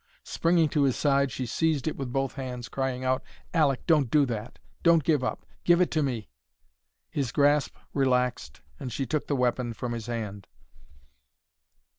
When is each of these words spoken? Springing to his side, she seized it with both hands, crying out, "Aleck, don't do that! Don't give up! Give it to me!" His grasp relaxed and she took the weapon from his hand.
Springing 0.23 0.67
to 0.67 0.81
his 0.81 0.95
side, 0.95 1.31
she 1.31 1.45
seized 1.45 1.87
it 1.87 1.95
with 1.95 2.11
both 2.11 2.33
hands, 2.33 2.69
crying 2.69 3.03
out, 3.05 3.21
"Aleck, 3.53 3.85
don't 3.85 4.09
do 4.09 4.25
that! 4.25 4.57
Don't 4.81 5.03
give 5.03 5.23
up! 5.23 5.45
Give 5.63 5.79
it 5.79 5.91
to 5.91 6.01
me!" 6.01 6.27
His 7.11 7.31
grasp 7.31 7.75
relaxed 7.93 8.61
and 8.79 8.91
she 8.91 9.05
took 9.05 9.27
the 9.27 9.35
weapon 9.35 9.73
from 9.73 9.91
his 9.93 10.07
hand. 10.07 10.47